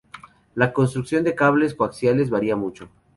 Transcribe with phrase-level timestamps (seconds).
[0.55, 2.89] La construcción de cables coaxiales varía mucho.